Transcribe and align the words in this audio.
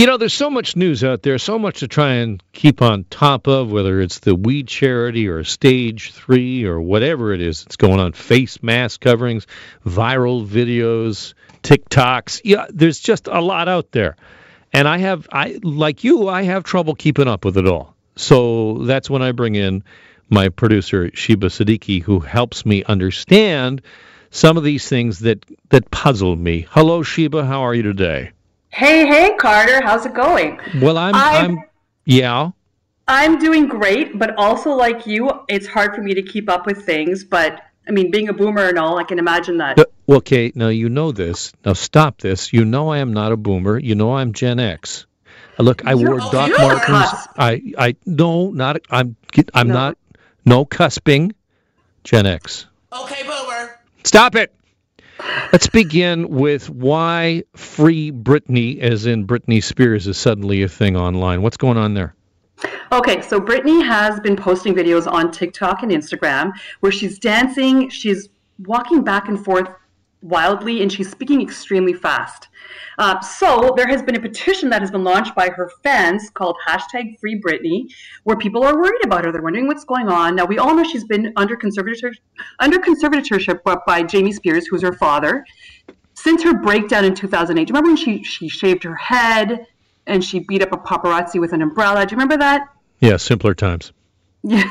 You 0.00 0.06
know, 0.06 0.16
there's 0.16 0.32
so 0.32 0.48
much 0.48 0.76
news 0.76 1.04
out 1.04 1.20
there, 1.20 1.36
so 1.36 1.58
much 1.58 1.80
to 1.80 1.86
try 1.86 2.12
and 2.14 2.42
keep 2.54 2.80
on 2.80 3.04
top 3.10 3.46
of, 3.46 3.70
whether 3.70 4.00
it's 4.00 4.20
the 4.20 4.34
WE 4.34 4.62
Charity 4.62 5.28
or 5.28 5.44
stage 5.44 6.12
three 6.12 6.64
or 6.64 6.80
whatever 6.80 7.34
it 7.34 7.42
is 7.42 7.64
that's 7.64 7.76
going 7.76 8.00
on, 8.00 8.14
face 8.14 8.62
mask 8.62 9.02
coverings, 9.02 9.46
viral 9.84 10.46
videos, 10.46 11.34
TikToks. 11.62 12.40
Yeah, 12.44 12.64
there's 12.70 12.98
just 12.98 13.26
a 13.26 13.42
lot 13.42 13.68
out 13.68 13.92
there. 13.92 14.16
And 14.72 14.88
I 14.88 14.96
have, 14.96 15.28
I 15.30 15.60
like 15.62 16.02
you, 16.02 16.30
I 16.30 16.44
have 16.44 16.64
trouble 16.64 16.94
keeping 16.94 17.28
up 17.28 17.44
with 17.44 17.58
it 17.58 17.66
all. 17.66 17.94
So 18.16 18.78
that's 18.84 19.10
when 19.10 19.20
I 19.20 19.32
bring 19.32 19.54
in 19.54 19.84
my 20.30 20.48
producer 20.48 21.10
Sheba 21.12 21.48
Siddiqui, 21.48 22.02
who 22.02 22.20
helps 22.20 22.64
me 22.64 22.84
understand 22.84 23.82
some 24.30 24.56
of 24.56 24.64
these 24.64 24.88
things 24.88 25.18
that 25.18 25.44
that 25.68 25.90
puzzle 25.90 26.36
me. 26.36 26.66
Hello, 26.70 27.02
Sheba. 27.02 27.44
How 27.44 27.60
are 27.66 27.74
you 27.74 27.82
today? 27.82 28.30
Hey, 28.70 29.06
hey, 29.06 29.34
Carter. 29.36 29.82
How's 29.82 30.06
it 30.06 30.14
going? 30.14 30.60
Well, 30.80 30.96
I'm, 30.96 31.14
I'm, 31.14 31.58
I'm 31.58 31.64
yeah. 32.04 32.50
I'm 33.08 33.38
doing 33.38 33.66
great, 33.66 34.18
but 34.18 34.36
also 34.36 34.70
like 34.70 35.06
you, 35.06 35.30
it's 35.48 35.66
hard 35.66 35.94
for 35.94 36.02
me 36.02 36.14
to 36.14 36.22
keep 36.22 36.48
up 36.48 36.66
with 36.66 36.86
things. 36.86 37.24
But 37.24 37.60
I 37.88 37.90
mean, 37.90 38.12
being 38.12 38.28
a 38.28 38.32
boomer 38.32 38.68
and 38.68 38.78
all, 38.78 38.98
I 38.98 39.04
can 39.04 39.18
imagine 39.18 39.58
that. 39.58 39.78
Uh, 39.78 39.84
okay, 40.08 40.52
now 40.54 40.68
you 40.68 40.88
know 40.88 41.10
this. 41.10 41.52
Now 41.64 41.72
stop 41.72 42.20
this. 42.20 42.52
You 42.52 42.64
know 42.64 42.90
I 42.90 42.98
am 42.98 43.12
not 43.12 43.32
a 43.32 43.36
boomer. 43.36 43.78
You 43.78 43.96
know 43.96 44.14
I'm 44.14 44.32
Gen 44.32 44.60
X. 44.60 45.06
Look, 45.58 45.84
I 45.84 45.94
you're, 45.94 46.10
wore 46.10 46.20
Doc 46.30 46.50
Martens. 46.58 47.28
I, 47.36 47.74
I, 47.76 47.96
no, 48.06 48.50
not. 48.50 48.80
I'm, 48.88 49.16
I'm 49.52 49.68
no. 49.68 49.74
not. 49.74 49.98
No 50.46 50.64
cusping. 50.64 51.34
Gen 52.04 52.26
X. 52.26 52.66
Okay, 52.92 53.24
boomer. 53.24 53.78
Stop 54.04 54.36
it. 54.36 54.54
Let's 55.52 55.68
begin 55.68 56.28
with 56.28 56.70
why 56.70 57.44
Free 57.54 58.12
Britney, 58.12 58.78
as 58.80 59.06
in 59.06 59.26
Britney 59.26 59.62
Spears, 59.62 60.06
is 60.06 60.16
suddenly 60.16 60.62
a 60.62 60.68
thing 60.68 60.96
online. 60.96 61.42
What's 61.42 61.56
going 61.56 61.76
on 61.76 61.94
there? 61.94 62.14
Okay, 62.92 63.20
so 63.22 63.40
Britney 63.40 63.84
has 63.84 64.20
been 64.20 64.36
posting 64.36 64.74
videos 64.74 65.10
on 65.10 65.30
TikTok 65.30 65.82
and 65.82 65.92
Instagram 65.92 66.52
where 66.80 66.92
she's 66.92 67.18
dancing, 67.18 67.88
she's 67.88 68.28
walking 68.66 69.02
back 69.02 69.28
and 69.28 69.42
forth 69.42 69.68
wildly, 70.22 70.82
and 70.82 70.92
she's 70.92 71.10
speaking 71.10 71.40
extremely 71.40 71.92
fast. 71.92 72.48
Uh, 72.98 73.18
so 73.20 73.72
there 73.76 73.86
has 73.86 74.02
been 74.02 74.16
a 74.16 74.20
petition 74.20 74.68
that 74.70 74.82
has 74.82 74.90
been 74.90 75.04
launched 75.04 75.34
by 75.34 75.48
her 75.48 75.70
fans 75.82 76.30
called 76.30 76.56
hashtag 76.66 77.18
Free 77.18 77.40
Britney, 77.40 77.90
where 78.24 78.36
people 78.36 78.62
are 78.62 78.76
worried 78.76 79.04
about 79.04 79.24
her. 79.24 79.32
They're 79.32 79.42
wondering 79.42 79.66
what's 79.66 79.84
going 79.84 80.08
on. 80.08 80.36
Now 80.36 80.44
we 80.44 80.58
all 80.58 80.74
know 80.74 80.84
she's 80.84 81.04
been 81.04 81.32
under 81.36 81.56
conservatorship 81.56 82.14
under 82.58 82.78
conservatorship 82.78 83.60
by 83.86 84.02
Jamie 84.02 84.32
Spears, 84.32 84.66
who's 84.66 84.82
her 84.82 84.92
father, 84.92 85.44
since 86.14 86.42
her 86.42 86.54
breakdown 86.54 87.04
in 87.04 87.14
2008. 87.14 87.66
Do 87.66 87.70
you 87.70 87.74
remember 87.74 87.88
when 87.90 87.96
she 87.96 88.22
she 88.22 88.48
shaved 88.48 88.84
her 88.84 88.96
head 88.96 89.66
and 90.06 90.22
she 90.22 90.40
beat 90.40 90.62
up 90.62 90.72
a 90.72 90.76
paparazzi 90.76 91.40
with 91.40 91.52
an 91.52 91.62
umbrella? 91.62 92.04
Do 92.04 92.12
you 92.12 92.16
remember 92.16 92.36
that? 92.38 92.68
Yeah, 93.00 93.16
simpler 93.16 93.54
times. 93.54 93.92
Yeah. 94.42 94.70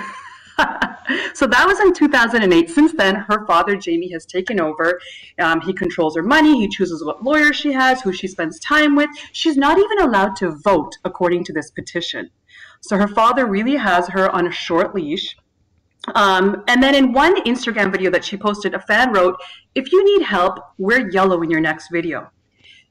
so 1.34 1.48
that 1.48 1.66
was 1.68 1.80
in 1.80 1.94
2008. 1.94 2.70
Since 2.70 2.94
then, 2.94 3.16
her 3.16 3.46
father, 3.46 3.76
Jamie, 3.76 4.12
has 4.12 4.26
taken 4.26 4.60
over. 4.60 5.00
Um, 5.40 5.62
he 5.62 5.74
controls 5.74 6.16
her 6.16 6.24
money. 6.24 6.60
He 6.60 6.68
chooses 6.68 7.04
what 7.04 7.24
lawyer 7.24 7.54
she 7.54 7.72
has, 7.72 8.02
who 8.02 8.14
she 8.14 8.28
spends 8.28 8.60
time 8.60 8.96
with. 8.96 9.10
She's 9.32 9.58
not 9.58 9.78
even 9.78 10.00
allowed 10.00 10.36
to 10.38 10.52
vote, 10.52 10.98
according 11.06 11.44
to 11.46 11.54
this 11.54 11.72
petition. 11.72 12.30
So 12.82 12.98
her 12.98 13.08
father 13.08 13.46
really 13.46 13.76
has 13.76 14.08
her 14.08 14.30
on 14.30 14.48
a 14.48 14.52
short 14.52 14.96
leash. 14.96 15.36
Um, 16.16 16.64
and 16.68 16.82
then 16.82 16.96
in 16.96 17.14
one 17.14 17.44
Instagram 17.44 17.92
video 17.92 18.10
that 18.12 18.24
she 18.24 18.38
posted, 18.38 18.74
a 18.74 18.80
fan 18.80 19.12
wrote, 19.12 19.36
If 19.76 19.92
you 19.92 20.04
need 20.04 20.26
help, 20.26 20.60
wear 20.78 21.10
yellow 21.10 21.42
in 21.42 21.50
your 21.50 21.62
next 21.62 21.90
video. 21.92 22.30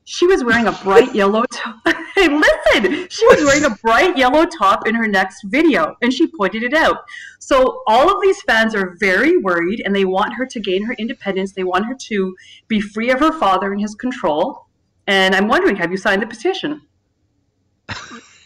She 0.05 0.27
was 0.27 0.45
wearing 0.45 0.67
a 0.67 0.73
bright 0.73 1.15
yellow 1.15 1.45
top. 1.53 1.88
Hey, 2.19 2.29
listen, 2.29 3.09
she 3.09 3.27
was 3.27 3.45
wearing 3.45 3.65
a 3.65 3.77
bright 3.77 4.17
yellow 4.17 4.45
top 4.45 4.89
in 4.89 4.95
her 4.95 5.07
next 5.07 5.45
video, 5.45 5.97
and 6.03 6.13
she 6.13 6.27
pointed 6.27 6.63
it 6.63 6.75
out. 6.75 7.05
So 7.39 7.83
all 7.87 8.11
of 8.11 8.21
these 8.23 8.41
fans 8.43 8.75
are 8.75 8.97
very 8.99 9.37
worried, 9.37 9.83
and 9.85 9.95
they 9.95 10.05
want 10.05 10.35
her 10.35 10.47
to 10.47 10.61
gain 10.61 10.85
her 10.85 10.95
independence. 10.95 11.53
They 11.53 11.65
want 11.65 11.87
her 11.87 11.95
to 11.95 12.37
be 12.67 12.81
free 12.81 13.11
of 13.11 13.21
her 13.21 13.33
father 13.33 13.73
and 13.73 13.81
his 13.81 13.95
control. 13.95 14.67
And 15.07 15.35
I'm 15.35 15.49
wondering, 15.49 15.77
have 15.77 15.91
you 15.91 15.97
signed 15.97 16.23
the 16.23 16.27
petition? 16.27 16.83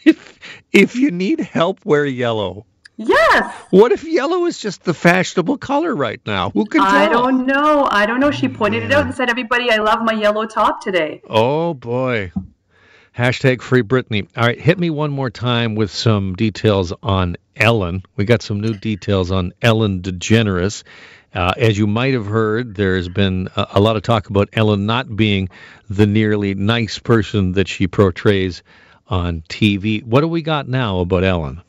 if, 0.05 0.39
if 0.71 0.95
you 0.95 1.11
need 1.11 1.39
help, 1.39 1.83
wear 1.83 2.05
yellow. 2.05 2.65
Yes. 2.95 3.55
What 3.71 3.91
if 3.91 4.03
yellow 4.03 4.45
is 4.45 4.59
just 4.59 4.83
the 4.83 4.93
fashionable 4.93 5.57
color 5.57 5.95
right 5.95 6.21
now? 6.27 6.51
Who 6.51 6.65
can 6.65 6.81
tell? 6.81 6.91
I 6.91 7.09
don't 7.09 7.47
know. 7.47 7.87
I 7.89 8.05
don't 8.05 8.19
know. 8.19 8.29
She 8.29 8.47
pointed 8.47 8.83
it 8.83 8.91
out 8.91 9.05
and 9.05 9.15
said, 9.15 9.31
"Everybody, 9.31 9.71
I 9.71 9.77
love 9.77 10.03
my 10.03 10.13
yellow 10.13 10.45
top 10.45 10.79
today." 10.79 11.23
Oh 11.27 11.73
boy. 11.73 12.31
Hashtag 13.17 13.61
free 13.61 13.83
Britney. 13.83 14.27
All 14.35 14.43
right, 14.43 14.59
hit 14.59 14.79
me 14.79 14.89
one 14.89 15.11
more 15.11 15.29
time 15.29 15.75
with 15.75 15.91
some 15.91 16.35
details 16.35 16.91
on 17.03 17.37
Ellen. 17.55 18.01
We 18.15 18.25
got 18.25 18.41
some 18.41 18.59
new 18.59 18.73
details 18.73 19.29
on 19.29 19.53
Ellen 19.61 20.01
DeGeneres. 20.01 20.81
Uh, 21.31 21.53
as 21.55 21.77
you 21.77 21.85
might 21.85 22.13
have 22.13 22.25
heard, 22.25 22.73
there's 22.73 23.09
been 23.09 23.49
a, 23.55 23.67
a 23.73 23.79
lot 23.79 23.97
of 23.97 24.01
talk 24.01 24.31
about 24.31 24.49
Ellen 24.53 24.87
not 24.87 25.15
being 25.15 25.49
the 25.91 26.07
nearly 26.07 26.55
nice 26.55 26.97
person 26.97 27.51
that 27.51 27.67
she 27.67 27.87
portrays 27.87 28.63
on 29.07 29.43
TV. 29.47 30.03
What 30.03 30.21
do 30.21 30.27
we 30.27 30.41
got 30.41 30.67
now 30.67 30.99
about 30.99 31.23
Ellen? 31.23 31.61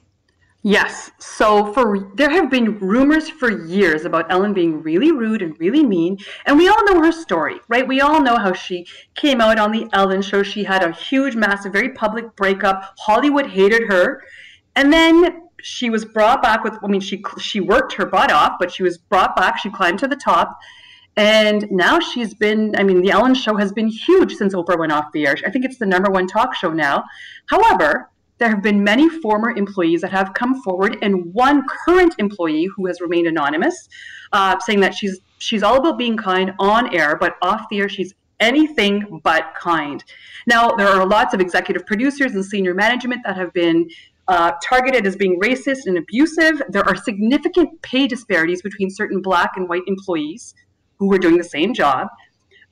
Yes. 0.66 1.10
So 1.18 1.74
for 1.74 2.10
there 2.14 2.30
have 2.30 2.50
been 2.50 2.78
rumors 2.78 3.28
for 3.28 3.50
years 3.66 4.06
about 4.06 4.32
Ellen 4.32 4.54
being 4.54 4.82
really 4.82 5.12
rude 5.12 5.42
and 5.42 5.54
really 5.60 5.84
mean, 5.84 6.16
and 6.46 6.56
we 6.56 6.68
all 6.68 6.82
know 6.86 7.02
her 7.02 7.12
story, 7.12 7.60
right? 7.68 7.86
We 7.86 8.00
all 8.00 8.22
know 8.22 8.36
how 8.36 8.54
she 8.54 8.86
came 9.14 9.42
out 9.42 9.58
on 9.58 9.72
the 9.72 9.86
Ellen 9.92 10.22
show. 10.22 10.42
She 10.42 10.64
had 10.64 10.82
a 10.82 10.90
huge, 10.90 11.36
massive, 11.36 11.70
very 11.70 11.90
public 11.90 12.34
breakup. 12.34 12.94
Hollywood 12.98 13.46
hated 13.46 13.82
her, 13.88 14.22
and 14.74 14.90
then 14.90 15.42
she 15.60 15.90
was 15.90 16.06
brought 16.06 16.42
back 16.42 16.64
with. 16.64 16.78
I 16.82 16.86
mean, 16.86 17.02
she 17.02 17.22
she 17.38 17.60
worked 17.60 17.92
her 17.92 18.06
butt 18.06 18.32
off, 18.32 18.52
but 18.58 18.72
she 18.72 18.82
was 18.82 18.96
brought 18.96 19.36
back. 19.36 19.58
She 19.58 19.68
climbed 19.68 19.98
to 19.98 20.08
the 20.08 20.16
top. 20.16 20.58
And 21.16 21.70
now 21.70 22.00
she's 22.00 22.34
been, 22.34 22.74
I 22.76 22.82
mean, 22.82 23.00
the 23.00 23.12
Ellen 23.12 23.34
show 23.34 23.54
has 23.56 23.70
been 23.70 23.86
huge 23.86 24.34
since 24.34 24.52
Oprah 24.52 24.76
went 24.76 24.90
off 24.90 25.12
the 25.12 25.26
air. 25.26 25.36
I 25.46 25.50
think 25.50 25.64
it's 25.64 25.78
the 25.78 25.86
number 25.86 26.10
one 26.10 26.26
talk 26.26 26.56
show 26.56 26.72
now. 26.72 27.04
However, 27.46 28.10
there 28.44 28.50
have 28.50 28.62
been 28.62 28.84
many 28.84 29.08
former 29.08 29.56
employees 29.56 30.02
that 30.02 30.10
have 30.10 30.34
come 30.34 30.60
forward, 30.60 30.98
and 31.00 31.32
one 31.32 31.64
current 31.86 32.14
employee 32.18 32.66
who 32.66 32.84
has 32.84 33.00
remained 33.00 33.26
anonymous, 33.26 33.88
uh, 34.34 34.58
saying 34.60 34.80
that 34.80 34.92
she's 34.92 35.18
she's 35.38 35.62
all 35.62 35.78
about 35.78 35.96
being 35.96 36.14
kind 36.14 36.52
on 36.58 36.94
air, 36.94 37.16
but 37.16 37.36
off 37.40 37.62
the 37.70 37.78
air 37.78 37.88
she's 37.88 38.12
anything 38.40 39.18
but 39.24 39.54
kind. 39.54 40.04
Now 40.46 40.68
there 40.72 40.88
are 40.88 41.06
lots 41.06 41.32
of 41.32 41.40
executive 41.40 41.86
producers 41.86 42.34
and 42.34 42.44
senior 42.44 42.74
management 42.74 43.22
that 43.24 43.34
have 43.34 43.50
been 43.54 43.88
uh, 44.28 44.52
targeted 44.62 45.06
as 45.06 45.16
being 45.16 45.40
racist 45.40 45.86
and 45.86 45.96
abusive. 45.96 46.60
There 46.68 46.86
are 46.86 46.96
significant 46.96 47.80
pay 47.80 48.06
disparities 48.06 48.60
between 48.60 48.90
certain 48.90 49.22
black 49.22 49.52
and 49.56 49.70
white 49.70 49.84
employees 49.86 50.54
who 50.98 51.08
were 51.08 51.18
doing 51.18 51.38
the 51.38 51.44
same 51.44 51.72
job. 51.72 52.08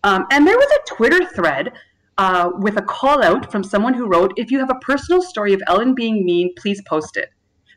Um, 0.04 0.26
and 0.30 0.46
there 0.46 0.58
was 0.58 0.70
a 0.70 0.94
Twitter 0.96 1.24
thread 1.24 1.72
uh, 2.18 2.50
with 2.58 2.76
a 2.76 2.82
call 2.82 3.22
out 3.22 3.50
from 3.50 3.64
someone 3.64 3.94
who 3.94 4.06
wrote, 4.06 4.32
"If 4.36 4.50
you 4.50 4.58
have 4.58 4.70
a 4.70 4.78
personal 4.80 5.22
story 5.22 5.52
of 5.52 5.62
Ellen 5.66 5.94
being 5.94 6.24
mean, 6.24 6.54
please 6.56 6.80
post 6.82 7.16
it." 7.16 7.30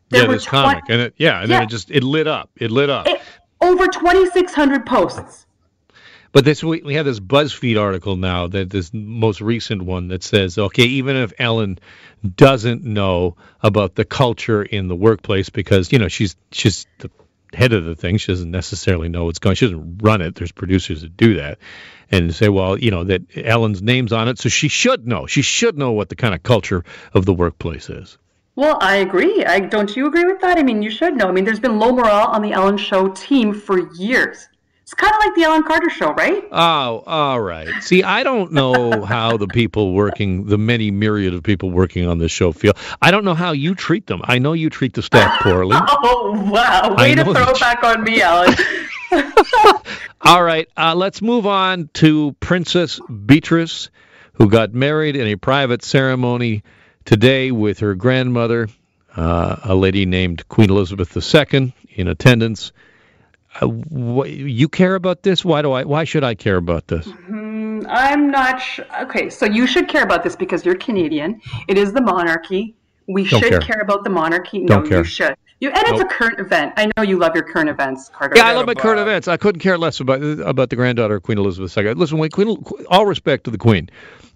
There 0.09 0.23
yeah, 0.23 0.31
this 0.31 0.45
tw- 0.45 0.49
comic, 0.49 0.83
and 0.89 1.01
it, 1.01 1.13
yeah, 1.17 1.41
and 1.41 1.49
yeah. 1.49 1.57
then 1.57 1.63
it 1.63 1.69
just 1.69 1.91
it 1.91 2.03
lit 2.03 2.27
up. 2.27 2.49
It 2.57 2.71
lit 2.71 2.89
up. 2.89 3.07
It, 3.07 3.21
over 3.61 3.87
twenty 3.87 4.29
six 4.29 4.53
hundred 4.53 4.85
posts. 4.85 5.45
But 6.31 6.43
this 6.43 6.61
we, 6.61 6.81
we 6.81 6.95
have 6.95 7.05
this 7.05 7.21
BuzzFeed 7.21 7.79
article 7.79 8.17
now 8.17 8.47
that 8.47 8.69
this 8.69 8.93
most 8.93 9.39
recent 9.39 9.83
one 9.83 10.09
that 10.09 10.21
says, 10.21 10.57
okay, 10.57 10.83
even 10.83 11.15
if 11.15 11.31
Ellen 11.39 11.79
doesn't 12.35 12.83
know 12.83 13.37
about 13.63 13.95
the 13.95 14.03
culture 14.03 14.61
in 14.61 14.89
the 14.89 14.95
workplace 14.97 15.49
because 15.49 15.93
you 15.93 15.99
know 15.99 16.09
she's 16.09 16.35
she's 16.51 16.87
the 16.99 17.09
head 17.55 17.73
of 17.73 17.85
the 17.85 17.95
thing, 17.95 18.17
she 18.17 18.31
doesn't 18.31 18.51
necessarily 18.51 19.09
know 19.09 19.25
what's 19.25 19.39
going. 19.39 19.55
She 19.55 19.65
doesn't 19.65 19.99
run 20.01 20.21
it. 20.21 20.35
There's 20.35 20.51
producers 20.51 21.01
that 21.01 21.15
do 21.17 21.35
that 21.35 21.57
and 22.11 22.33
say, 22.33 22.49
well, 22.49 22.77
you 22.77 22.91
know, 22.91 23.03
that 23.05 23.23
Ellen's 23.35 23.81
name's 23.81 24.13
on 24.13 24.27
it, 24.27 24.37
so 24.37 24.49
she 24.49 24.67
should 24.67 25.07
know. 25.07 25.25
She 25.25 25.41
should 25.41 25.77
know 25.77 25.91
what 25.91 26.09
the 26.09 26.15
kind 26.15 26.35
of 26.35 26.43
culture 26.43 26.83
of 27.13 27.25
the 27.25 27.33
workplace 27.33 27.89
is. 27.89 28.17
Well, 28.55 28.77
I 28.79 28.97
agree. 28.97 29.43
I 29.43 29.59
don't 29.59 29.93
you 29.95 30.07
agree 30.07 30.23
with 30.23 30.39
that? 30.41 30.57
I 30.57 30.63
mean, 30.63 30.81
you 30.81 30.89
should 30.89 31.15
know. 31.17 31.27
I 31.27 31.31
mean, 31.31 31.43
there's 31.43 31.59
been 31.59 31.77
low 31.77 31.91
morale 31.91 32.27
on 32.27 32.41
the 32.41 32.53
Ellen 32.53 32.77
Show 32.77 33.09
team 33.09 33.53
for 33.53 33.93
years. 33.95 34.47
It's 34.85 34.93
kind 34.93 35.11
of 35.11 35.19
like 35.19 35.33
the 35.33 35.41
Ellen 35.41 35.63
Carter 35.63 35.89
Show, 35.89 36.13
right? 36.13 36.47
Oh, 36.51 37.03
all 37.07 37.41
right. 37.41 37.67
See, 37.81 38.03
I 38.03 38.21
don't 38.21 38.51
know 38.51 39.03
how 39.05 39.35
the 39.35 39.47
people 39.47 39.93
working, 39.93 40.45
the 40.45 40.59
many 40.59 40.91
myriad 40.91 41.33
of 41.33 41.41
people 41.41 41.71
working 41.71 42.07
on 42.07 42.19
this 42.19 42.31
show 42.31 42.51
feel. 42.51 42.73
I 43.01 43.09
don't 43.09 43.25
know 43.25 43.33
how 43.33 43.53
you 43.53 43.73
treat 43.73 44.05
them. 44.05 44.21
I 44.25 44.37
know 44.37 44.53
you 44.53 44.69
treat 44.69 44.93
the 44.93 45.01
staff 45.01 45.41
poorly. 45.41 45.75
oh, 45.79 46.49
wow. 46.51 46.95
Way 46.99 47.15
to 47.15 47.23
throw 47.23 47.49
it 47.49 47.59
back 47.59 47.83
on 47.83 48.03
me, 48.03 48.21
Ellen. 48.21 48.55
All 50.21 50.43
right, 50.43 50.69
uh, 50.77 50.93
let's 50.93 51.19
move 51.19 51.47
on 51.47 51.89
to 51.95 52.35
Princess 52.39 52.99
Beatrice, 53.09 53.89
who 54.33 54.51
got 54.51 54.75
married 54.75 55.15
in 55.15 55.25
a 55.25 55.35
private 55.35 55.83
ceremony 55.83 56.61
today 57.05 57.49
with 57.49 57.79
her 57.79 57.95
grandmother, 57.95 58.69
uh, 59.15 59.55
a 59.63 59.73
lady 59.73 60.05
named 60.05 60.47
Queen 60.47 60.69
Elizabeth 60.69 61.17
II, 61.17 61.73
in 61.89 62.07
attendance. 62.07 62.71
Uh, 63.61 63.67
wh- 63.67 64.27
you 64.29 64.67
care 64.67 64.95
about 64.95 65.23
this? 65.23 65.45
Why 65.45 65.61
do 65.61 65.71
I? 65.71 65.83
Why 65.83 66.03
should 66.03 66.23
I 66.23 66.35
care 66.35 66.57
about 66.57 66.87
this? 66.87 67.07
Mm-hmm. 67.07 67.85
I'm 67.87 68.29
not 68.31 68.59
sure. 68.61 68.85
Okay, 69.01 69.29
so 69.29 69.45
you 69.45 69.67
should 69.67 69.87
care 69.87 70.03
about 70.03 70.23
this 70.23 70.35
because 70.35 70.65
you're 70.65 70.75
Canadian. 70.75 71.39
It 71.67 71.77
is 71.77 71.93
the 71.93 72.01
monarchy. 72.01 72.75
We 73.07 73.27
Don't 73.27 73.39
should 73.41 73.49
care. 73.51 73.59
care. 73.61 73.81
about 73.81 74.03
the 74.03 74.09
monarchy. 74.09 74.59
No, 74.59 74.81
care. 74.81 74.99
you 74.99 75.03
should. 75.03 75.35
You, 75.61 75.69
and 75.69 75.77
it's 75.87 75.91
Nope. 75.91 76.01
a 76.01 76.13
current 76.13 76.39
event. 76.39 76.73
I 76.75 76.91
know 76.97 77.03
you 77.03 77.17
love 77.17 77.33
your 77.33 77.45
current 77.45 77.69
events, 77.69 78.09
Carter. 78.09 78.35
Yeah, 78.35 78.47
I 78.47 78.53
love 78.53 78.65
my 78.65 78.73
current 78.73 78.99
events. 78.99 79.29
I 79.29 79.37
couldn't 79.37 79.61
care 79.61 79.77
less 79.77 80.01
about 80.01 80.21
about 80.21 80.69
the 80.69 80.75
granddaughter 80.75 81.15
of 81.15 81.23
Queen 81.23 81.37
Elizabeth 81.37 81.75
II. 81.77 81.93
Listen, 81.93 82.17
when 82.17 82.29
Queen, 82.29 82.61
all 82.89 83.05
respect 83.05 83.45
to 83.45 83.51
the 83.51 83.57
Queen, 83.57 83.89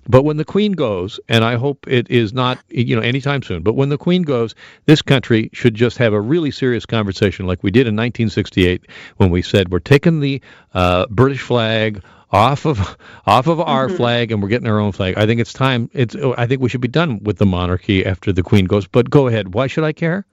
but 0.07 0.24
when 0.24 0.38
the 0.38 0.45
Queen 0.45 0.71
goes, 0.71 1.19
and 1.27 1.44
I 1.44 1.56
hope 1.56 1.86
it 1.88 2.10
is 2.10 2.31
not, 2.31 2.57
you 2.69 2.95
know, 2.95 3.01
anytime 3.01 3.44
soon. 3.44 3.63
But 3.63 3.74
when 3.74 3.89
the 3.89 3.98
Queen 3.98 4.21
goes, 4.21 4.56
this 4.86 5.01
country 5.01 5.50
should 5.51 5.75
just 5.75 5.98
have 5.98 6.13
a 6.13 6.21
really 6.21 6.51
serious 6.51 6.86
conversation, 6.86 7.45
like 7.45 7.63
we 7.63 7.69
did 7.71 7.81
in 7.81 7.95
1968, 7.95 8.86
when 9.18 9.30
we 9.30 9.42
said 9.42 9.69
we're 9.71 9.80
taking 9.80 10.21
the 10.21 10.42
uh, 10.74 11.06
British 11.10 11.42
flag 11.42 12.01
off 12.31 12.66
of 12.66 12.98
off 13.25 13.48
of 13.48 13.60
our 13.60 13.89
flag 13.89 14.31
and 14.31 14.42
we're 14.42 14.48
getting 14.50 14.69
our 14.69 14.80
own 14.80 14.94
flag. 14.94 15.18
I 15.18 15.25
think 15.25 15.42
it's 15.42 15.51
time. 15.51 15.89
It's. 15.94 16.16
I 16.16 16.48
think 16.48 16.62
we 16.62 16.69
should 16.69 16.80
be 16.81 16.88
done 16.88 17.19
with 17.24 17.39
the 17.39 17.45
monarchy 17.45 18.06
after 18.06 18.31
the 18.31 18.42
Queen 18.42 18.66
goes. 18.66 18.88
But 18.88 19.10
go 19.10 19.27
ahead. 19.27 19.54
Why 19.54 19.68
should 19.68 19.83
I 19.83 19.92
care? 19.92 20.25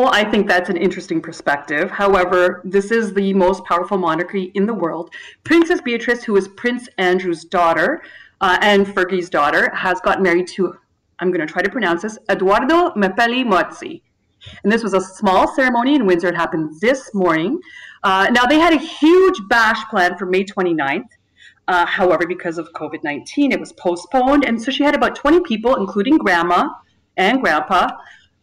Well, 0.00 0.08
I 0.14 0.24
think 0.24 0.48
that's 0.48 0.70
an 0.70 0.78
interesting 0.78 1.20
perspective. 1.20 1.90
However, 1.90 2.62
this 2.64 2.90
is 2.90 3.12
the 3.12 3.34
most 3.34 3.62
powerful 3.66 3.98
monarchy 3.98 4.44
in 4.54 4.64
the 4.64 4.72
world. 4.72 5.10
Princess 5.44 5.82
Beatrice, 5.82 6.24
who 6.24 6.36
is 6.36 6.48
Prince 6.48 6.88
Andrew's 6.96 7.44
daughter 7.44 8.02
uh, 8.40 8.56
and 8.62 8.86
Fergie's 8.86 9.28
daughter, 9.28 9.68
has 9.74 10.00
got 10.00 10.22
married 10.22 10.48
to, 10.54 10.74
I'm 11.18 11.30
going 11.30 11.46
to 11.46 11.52
try 11.52 11.60
to 11.60 11.68
pronounce 11.68 12.00
this, 12.00 12.16
Edoardo 12.30 12.92
Mapelli 12.92 13.44
Mozzi. 13.44 14.00
And 14.62 14.72
this 14.72 14.82
was 14.82 14.94
a 14.94 15.02
small 15.02 15.54
ceremony 15.54 15.96
in 15.96 16.06
Windsor. 16.06 16.28
It 16.28 16.34
happened 16.34 16.80
this 16.80 17.14
morning. 17.14 17.60
Uh, 18.02 18.28
now, 18.32 18.46
they 18.46 18.58
had 18.58 18.72
a 18.72 18.78
huge 18.78 19.38
bash 19.50 19.84
planned 19.90 20.18
for 20.18 20.24
May 20.24 20.44
29th. 20.44 21.10
Uh, 21.68 21.84
however, 21.84 22.26
because 22.26 22.56
of 22.56 22.72
COVID 22.72 23.04
19, 23.04 23.52
it 23.52 23.60
was 23.60 23.74
postponed. 23.74 24.46
And 24.46 24.62
so 24.62 24.70
she 24.70 24.82
had 24.82 24.94
about 24.94 25.14
20 25.14 25.40
people, 25.40 25.76
including 25.76 26.16
grandma 26.16 26.70
and 27.18 27.42
grandpa, 27.42 27.90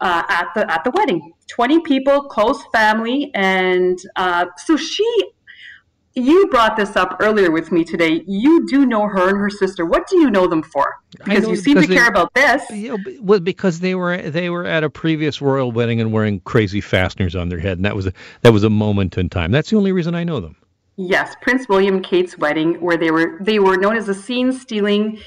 uh, 0.01 0.23
at 0.27 0.47
the 0.55 0.71
at 0.71 0.83
the 0.83 0.91
wedding. 0.91 1.33
20 1.47 1.81
people, 1.81 2.23
close 2.23 2.61
family, 2.73 3.31
and 3.33 3.99
uh, 4.15 4.45
so 4.57 4.77
she. 4.77 5.05
You 6.13 6.47
brought 6.47 6.75
this 6.77 6.95
up 6.95 7.17
earlier 7.19 7.51
with 7.51 7.71
me 7.71 7.83
today. 7.83 8.23
You 8.25 8.65
do 8.65 8.87
know 8.87 9.07
her 9.07 9.29
and 9.29 9.37
her 9.37 9.51
sister. 9.51 9.85
What 9.85 10.07
do 10.07 10.17
you 10.17 10.31
know 10.31 10.47
them 10.47 10.63
for? 10.63 10.95
Because 11.11 11.47
you 11.47 11.55
seem 11.55 11.79
to 11.79 11.85
they- 11.85 11.93
care 11.93 12.07
about 12.07 12.33
this. 12.33 12.67
You 12.71 12.97
know, 12.97 13.03
well, 13.21 13.39
because 13.39 13.81
they 13.81 13.93
were 13.93 14.17
they 14.17 14.49
were 14.49 14.65
at 14.65 14.83
a 14.83 14.89
previous 14.89 15.43
royal 15.43 15.71
wedding 15.71 16.01
and 16.01 16.11
wearing 16.11 16.39
crazy 16.39 16.81
fascinators 16.81 17.35
on 17.35 17.49
their 17.49 17.59
head, 17.59 17.77
and 17.77 17.85
that 17.85 17.95
was 17.95 18.07
a 18.07 18.13
that 18.41 18.51
was 18.51 18.63
a 18.63 18.69
moment 18.69 19.15
in 19.15 19.29
time. 19.29 19.51
That's 19.51 19.69
the 19.69 19.77
only 19.77 19.91
reason 19.91 20.15
I 20.15 20.23
know 20.23 20.39
them. 20.39 20.55
Yes, 20.95 21.35
Prince 21.43 21.69
William 21.69 22.01
Kate's 22.01 22.35
wedding, 22.39 22.81
where 22.81 22.97
they 22.97 23.11
were 23.11 23.37
they 23.39 23.59
were 23.59 23.77
known 23.77 23.95
as 23.95 24.07
the 24.07 24.15
scene 24.15 24.51
stealing. 24.51 25.19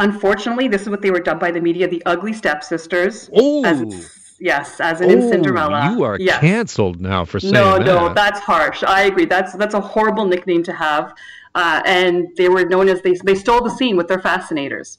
Unfortunately, 0.00 0.66
this 0.66 0.82
is 0.82 0.88
what 0.88 1.02
they 1.02 1.10
were 1.10 1.20
dubbed 1.20 1.40
by 1.40 1.50
the 1.50 1.60
media, 1.60 1.86
the 1.86 2.02
ugly 2.06 2.32
stepsisters. 2.32 3.30
Oh, 3.34 3.64
As 3.64 4.36
yes, 4.40 4.80
as 4.80 5.00
in, 5.00 5.10
in 5.10 5.28
Cinderella. 5.28 5.92
you 5.94 6.02
are 6.02 6.18
yes. 6.18 6.40
canceled 6.40 7.00
now 7.00 7.24
for 7.24 7.38
saying 7.38 7.52
No, 7.54 7.78
that. 7.78 7.84
no, 7.86 8.08
no, 8.08 8.14
that's 8.14 8.40
harsh. 8.40 8.82
I 8.82 9.02
agree. 9.02 9.26
That's 9.26 9.52
that's 9.54 9.74
a 9.74 9.80
horrible 9.80 10.24
nickname 10.24 10.62
to 10.64 10.72
have. 10.72 11.12
Uh, 11.54 11.82
and 11.84 12.28
they 12.36 12.48
were 12.48 12.64
known 12.64 12.88
as 12.88 13.02
they 13.02 13.14
they 13.24 13.34
stole 13.34 13.62
the 13.62 13.70
scene 13.70 13.96
with 13.96 14.08
their 14.08 14.20
fascinators. 14.20 14.98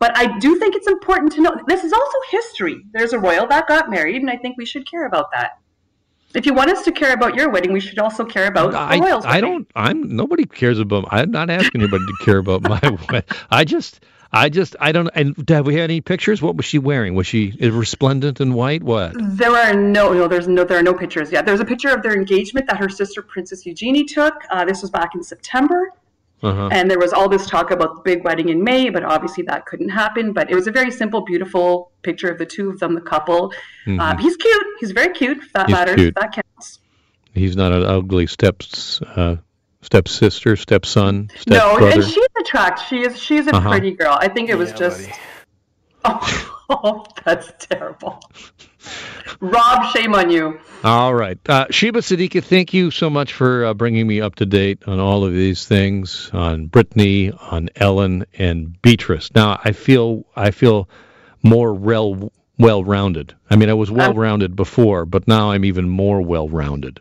But 0.00 0.16
I 0.16 0.38
do 0.38 0.58
think 0.58 0.74
it's 0.74 0.88
important 0.88 1.30
to 1.32 1.42
know 1.42 1.54
this 1.68 1.84
is 1.84 1.92
also 1.92 2.18
history. 2.30 2.82
There's 2.92 3.12
a 3.12 3.18
royal 3.18 3.46
that 3.48 3.68
got 3.68 3.90
married, 3.90 4.22
and 4.22 4.30
I 4.30 4.36
think 4.36 4.56
we 4.56 4.64
should 4.64 4.90
care 4.90 5.06
about 5.06 5.30
that. 5.32 5.58
If 6.34 6.46
you 6.46 6.54
want 6.54 6.70
us 6.70 6.84
to 6.84 6.92
care 6.92 7.12
about 7.12 7.34
your 7.34 7.50
wedding, 7.50 7.72
we 7.72 7.80
should 7.80 7.98
also 7.98 8.24
care 8.24 8.46
about 8.46 8.74
I, 8.74 8.96
the 8.96 9.02
royals. 9.04 9.24
I 9.24 9.28
wedding. 9.36 9.50
don't. 9.50 9.70
I'm 9.76 10.16
nobody 10.16 10.46
cares 10.46 10.78
about. 10.78 11.04
I'm 11.10 11.30
not 11.30 11.50
asking 11.50 11.82
anybody 11.82 12.06
to 12.06 12.24
care 12.24 12.38
about 12.38 12.62
my. 12.62 12.80
wed- 13.12 13.26
I 13.50 13.64
just. 13.64 14.00
I 14.32 14.48
just. 14.48 14.76
I 14.78 14.92
don't. 14.92 15.08
And 15.14 15.34
have 15.48 15.66
we 15.66 15.74
had 15.74 15.84
any 15.90 16.00
pictures? 16.00 16.40
What 16.40 16.56
was 16.56 16.64
she 16.64 16.78
wearing? 16.78 17.14
Was 17.14 17.26
she 17.26 17.52
resplendent 17.60 18.40
in 18.40 18.54
white? 18.54 18.82
What? 18.82 19.14
There 19.18 19.50
are 19.56 19.74
no, 19.74 20.12
no, 20.12 20.28
there's 20.28 20.46
no, 20.46 20.62
there 20.64 20.78
are 20.78 20.82
no 20.84 20.94
pictures 20.94 21.32
yet. 21.32 21.46
There's 21.46 21.60
a 21.60 21.64
picture 21.64 21.88
of 21.88 22.02
their 22.02 22.14
engagement 22.14 22.66
that 22.68 22.76
her 22.76 22.88
sister 22.88 23.22
Princess 23.22 23.66
Eugenie 23.66 24.04
took. 24.04 24.34
Uh, 24.50 24.64
this 24.64 24.82
was 24.82 24.90
back 24.90 25.16
in 25.16 25.22
September, 25.24 25.92
Uh-huh. 26.42 26.68
and 26.70 26.88
there 26.88 26.98
was 27.00 27.12
all 27.12 27.28
this 27.28 27.46
talk 27.48 27.72
about 27.72 27.96
the 27.96 28.02
big 28.02 28.22
wedding 28.24 28.48
in 28.50 28.62
May, 28.62 28.88
but 28.88 29.02
obviously 29.02 29.42
that 29.44 29.66
couldn't 29.66 29.88
happen. 29.90 30.32
But 30.32 30.48
it 30.48 30.54
was 30.54 30.68
a 30.68 30.72
very 30.72 30.92
simple, 30.92 31.22
beautiful 31.22 31.90
picture 32.02 32.30
of 32.30 32.38
the 32.38 32.46
two 32.46 32.70
of 32.70 32.78
them, 32.78 32.94
the 32.94 33.00
couple. 33.00 33.52
Uh, 33.88 34.16
he's 34.16 34.36
cute. 34.36 34.66
He's 34.78 34.92
very 34.92 35.12
cute. 35.12 35.38
If 35.38 35.52
that 35.54 35.66
Mm-hmm. 35.66 35.70
He's 35.70 35.74
matters. 35.78 35.96
cute. 35.96 36.14
That 36.14 36.32
counts. 36.32 36.78
He's 37.34 37.56
not 37.56 37.72
an 37.72 37.82
ugly 37.82 38.26
steps 38.28 39.02
uh, 39.02 39.36
stepsister, 39.82 40.56
stepson, 40.56 41.30
No, 41.48 41.76
and 41.78 42.02
she's 42.04 42.26
attractive. 42.40 42.86
She 42.88 43.00
is. 43.02 43.18
She's 43.20 43.46
a 43.46 43.54
Uh-huh. 43.56 43.70
pretty 43.70 43.92
girl. 43.92 44.16
I 44.20 44.28
think 44.28 44.48
it 44.50 44.56
was 44.56 44.70
Yeah, 44.70 44.76
just. 44.76 45.08
buddy. 46.02 46.26
Oh, 46.72 47.04
that's 47.24 47.52
terrible. 47.58 48.20
Rob, 49.40 49.90
shame 49.92 50.14
on 50.14 50.30
you. 50.30 50.60
All 50.84 51.12
right. 51.12 51.36
Uh, 51.48 51.66
Sheba 51.68 51.98
Siddiqui, 51.98 52.44
thank 52.44 52.72
you 52.72 52.92
so 52.92 53.10
much 53.10 53.32
for 53.32 53.64
uh, 53.64 53.74
bringing 53.74 54.06
me 54.06 54.20
up 54.20 54.36
to 54.36 54.46
date 54.46 54.84
on 54.86 55.00
all 55.00 55.24
of 55.24 55.32
these 55.32 55.66
things, 55.66 56.30
on 56.32 56.68
Britney, 56.68 57.36
on 57.52 57.70
Ellen, 57.74 58.24
and 58.38 58.80
Beatrice. 58.82 59.30
Now, 59.34 59.60
I 59.64 59.72
feel 59.72 60.24
I 60.36 60.52
feel 60.52 60.88
more 61.42 61.74
well, 61.74 62.30
well-rounded. 62.56 63.34
I 63.50 63.56
mean, 63.56 63.68
I 63.68 63.74
was 63.74 63.90
well-rounded 63.90 64.54
before, 64.54 65.06
but 65.06 65.26
now 65.26 65.50
I'm 65.50 65.64
even 65.64 65.88
more 65.88 66.22
well-rounded. 66.22 67.00